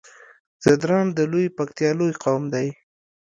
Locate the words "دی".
2.53-2.67